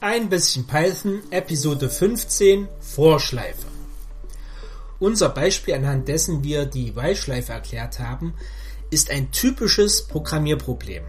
Ein 0.00 0.28
bisschen 0.28 0.64
Python, 0.64 1.22
Episode 1.32 1.90
15, 1.90 2.68
Vorschleife. 2.78 3.66
Unser 5.00 5.28
Beispiel, 5.28 5.74
anhand 5.74 6.06
dessen 6.06 6.44
wir 6.44 6.66
die 6.66 6.94
While-Schleife 6.94 7.50
erklärt 7.50 7.98
haben, 7.98 8.32
ist 8.90 9.10
ein 9.10 9.32
typisches 9.32 10.06
Programmierproblem. 10.06 11.02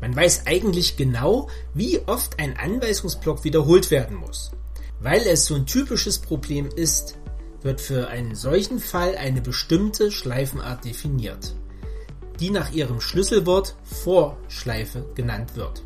Man 0.00 0.16
weiß 0.16 0.46
eigentlich 0.46 0.96
genau, 0.96 1.50
wie 1.74 1.98
oft 2.06 2.38
ein 2.38 2.56
Anweisungsblock 2.56 3.44
wiederholt 3.44 3.90
werden 3.90 4.16
muss. 4.16 4.52
Weil 5.00 5.20
es 5.26 5.44
so 5.44 5.54
ein 5.54 5.66
typisches 5.66 6.18
Problem 6.18 6.66
ist, 6.74 7.18
wird 7.60 7.82
für 7.82 8.08
einen 8.08 8.34
solchen 8.34 8.78
Fall 8.78 9.16
eine 9.16 9.42
bestimmte 9.42 10.10
Schleifenart 10.10 10.86
definiert, 10.86 11.54
die 12.40 12.48
nach 12.48 12.72
ihrem 12.72 13.02
Schlüsselwort 13.02 13.76
Vorschleife 13.84 15.04
genannt 15.14 15.56
wird. 15.56 15.82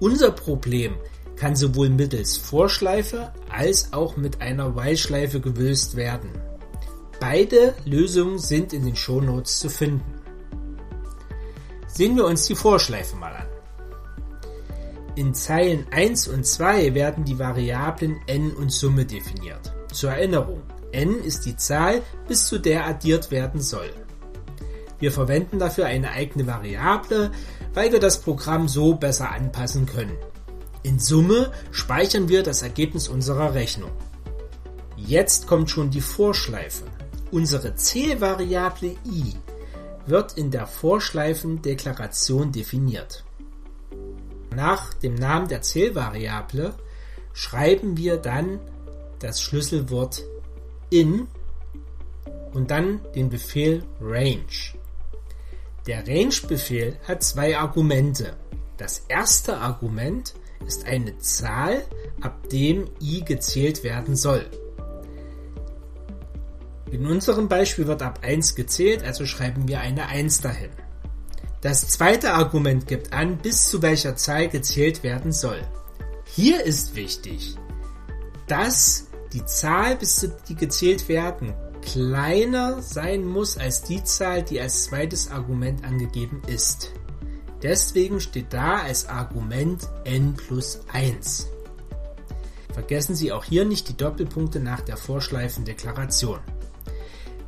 Unser 0.00 0.30
Problem 0.30 0.94
kann 1.36 1.56
sowohl 1.56 1.88
mittels 1.88 2.36
Vorschleife 2.36 3.32
als 3.50 3.92
auch 3.92 4.16
mit 4.16 4.40
einer 4.40 4.76
While-Schleife 4.76 5.40
gelöst 5.40 5.96
werden. 5.96 6.30
Beide 7.20 7.74
Lösungen 7.84 8.38
sind 8.38 8.72
in 8.72 8.84
den 8.84 8.96
Shownotes 8.96 9.58
zu 9.58 9.68
finden. 9.68 10.14
Sehen 11.86 12.16
wir 12.16 12.26
uns 12.26 12.46
die 12.46 12.54
Vorschleife 12.54 13.16
mal 13.16 13.32
an. 13.32 13.46
In 15.16 15.34
Zeilen 15.34 15.84
1 15.90 16.28
und 16.28 16.46
2 16.46 16.94
werden 16.94 17.24
die 17.24 17.40
Variablen 17.40 18.20
n 18.28 18.52
und 18.52 18.70
Summe 18.70 19.04
definiert. 19.04 19.72
Zur 19.92 20.12
Erinnerung, 20.12 20.62
n 20.92 21.20
ist 21.24 21.44
die 21.44 21.56
Zahl, 21.56 22.02
bis 22.28 22.46
zu 22.46 22.58
der 22.58 22.86
addiert 22.86 23.32
werden 23.32 23.60
soll. 23.60 23.90
Wir 25.00 25.10
verwenden 25.10 25.58
dafür 25.58 25.86
eine 25.86 26.10
eigene 26.12 26.46
Variable, 26.46 27.32
weil 27.78 27.92
wir 27.92 28.00
das 28.00 28.20
Programm 28.22 28.66
so 28.66 28.96
besser 28.96 29.30
anpassen 29.30 29.86
können. 29.86 30.18
In 30.82 30.98
Summe 30.98 31.52
speichern 31.70 32.28
wir 32.28 32.42
das 32.42 32.62
Ergebnis 32.62 33.06
unserer 33.06 33.54
Rechnung. 33.54 33.92
Jetzt 34.96 35.46
kommt 35.46 35.70
schon 35.70 35.88
die 35.88 36.00
Vorschleife. 36.00 36.82
Unsere 37.30 37.76
Zählvariable 37.76 38.96
i 39.06 39.32
wird 40.06 40.36
in 40.36 40.50
der 40.50 40.66
Vorschleifendeklaration 40.66 42.50
definiert. 42.50 43.22
Nach 44.52 44.92
dem 44.94 45.14
Namen 45.14 45.46
der 45.46 45.62
Zählvariable 45.62 46.74
schreiben 47.32 47.96
wir 47.96 48.16
dann 48.16 48.58
das 49.20 49.40
Schlüsselwort 49.40 50.24
in 50.90 51.28
und 52.52 52.72
dann 52.72 53.02
den 53.14 53.30
Befehl 53.30 53.84
range. 54.00 54.77
Der 55.88 56.06
range-Befehl 56.06 56.98
hat 57.08 57.22
zwei 57.22 57.56
Argumente. 57.56 58.36
Das 58.76 59.04
erste 59.08 59.56
Argument 59.56 60.34
ist 60.66 60.84
eine 60.84 61.16
Zahl, 61.16 61.82
ab 62.20 62.50
dem 62.50 62.90
i 63.00 63.24
gezählt 63.24 63.82
werden 63.82 64.14
soll. 64.14 64.44
In 66.90 67.06
unserem 67.06 67.48
Beispiel 67.48 67.86
wird 67.86 68.02
ab 68.02 68.20
1 68.22 68.54
gezählt, 68.54 69.02
also 69.02 69.24
schreiben 69.24 69.66
wir 69.66 69.80
eine 69.80 70.08
1 70.08 70.42
dahin. 70.42 70.70
Das 71.62 71.88
zweite 71.88 72.34
Argument 72.34 72.86
gibt 72.86 73.14
an, 73.14 73.38
bis 73.38 73.70
zu 73.70 73.80
welcher 73.80 74.14
Zahl 74.14 74.48
gezählt 74.48 75.02
werden 75.02 75.32
soll. 75.32 75.60
Hier 76.24 76.64
ist 76.64 76.96
wichtig, 76.96 77.56
dass 78.46 79.06
die 79.32 79.44
Zahl, 79.46 79.96
bis 79.96 80.16
zu 80.16 80.28
die 80.48 80.54
gezählt 80.54 81.08
werden, 81.08 81.54
kleiner 81.82 82.82
sein 82.82 83.24
muss 83.24 83.56
als 83.56 83.82
die 83.82 84.02
Zahl, 84.04 84.42
die 84.42 84.60
als 84.60 84.84
zweites 84.84 85.30
Argument 85.30 85.84
angegeben 85.84 86.42
ist. 86.46 86.92
Deswegen 87.62 88.20
steht 88.20 88.52
da 88.52 88.78
als 88.82 89.08
Argument 89.08 89.88
n 90.04 90.34
plus 90.34 90.80
1. 90.92 91.48
Vergessen 92.72 93.16
Sie 93.16 93.32
auch 93.32 93.44
hier 93.44 93.64
nicht 93.64 93.88
die 93.88 93.96
Doppelpunkte 93.96 94.60
nach 94.60 94.80
der 94.80 94.96
Vorschleifendeklaration. 94.96 96.38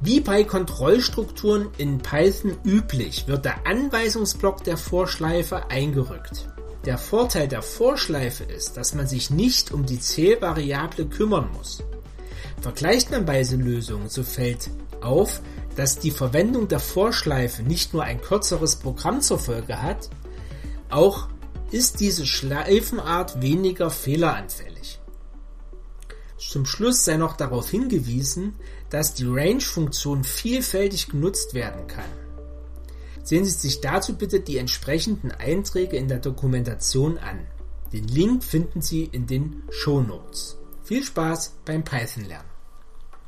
Wie 0.00 0.20
bei 0.20 0.44
Kontrollstrukturen 0.44 1.68
in 1.76 1.98
Python 1.98 2.56
üblich, 2.64 3.28
wird 3.28 3.44
der 3.44 3.66
Anweisungsblock 3.66 4.64
der 4.64 4.76
Vorschleife 4.76 5.70
eingerückt. 5.70 6.48
Der 6.86 6.96
Vorteil 6.96 7.46
der 7.46 7.60
Vorschleife 7.60 8.44
ist, 8.44 8.78
dass 8.78 8.94
man 8.94 9.06
sich 9.06 9.30
nicht 9.30 9.70
um 9.70 9.84
die 9.84 10.00
Zählvariable 10.00 11.06
kümmern 11.06 11.50
muss. 11.52 11.84
Vergleicht 12.60 13.10
man 13.10 13.24
beide 13.24 13.56
Lösungen, 13.56 14.08
so 14.08 14.22
fällt 14.22 14.70
auf, 15.00 15.40
dass 15.76 15.98
die 15.98 16.10
Verwendung 16.10 16.68
der 16.68 16.80
Vorschleife 16.80 17.62
nicht 17.62 17.94
nur 17.94 18.04
ein 18.04 18.20
kürzeres 18.20 18.76
Programm 18.76 19.20
zur 19.22 19.38
Folge 19.38 19.80
hat, 19.80 20.10
auch 20.90 21.28
ist 21.70 22.00
diese 22.00 22.26
Schleifenart 22.26 23.40
weniger 23.40 23.90
fehleranfällig. 23.90 24.98
Zum 26.36 26.66
Schluss 26.66 27.04
sei 27.04 27.16
noch 27.16 27.36
darauf 27.36 27.70
hingewiesen, 27.70 28.54
dass 28.88 29.14
die 29.14 29.26
Range-Funktion 29.26 30.24
vielfältig 30.24 31.08
genutzt 31.08 31.54
werden 31.54 31.86
kann. 31.86 32.10
Sehen 33.22 33.44
Sie 33.44 33.50
sich 33.50 33.80
dazu 33.80 34.16
bitte 34.16 34.40
die 34.40 34.58
entsprechenden 34.58 35.30
Einträge 35.30 35.96
in 35.96 36.08
der 36.08 36.18
Dokumentation 36.18 37.18
an. 37.18 37.46
Den 37.92 38.08
Link 38.08 38.42
finden 38.42 38.82
Sie 38.82 39.04
in 39.04 39.26
den 39.26 39.62
Show 39.70 40.00
Notes. 40.00 40.59
Viel 40.90 41.04
Spaß 41.04 41.60
beim 41.64 41.84
Python 41.84 42.24
lernen. 42.24 42.48